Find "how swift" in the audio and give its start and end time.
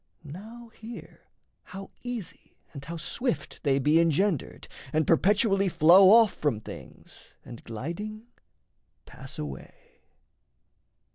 2.83-3.61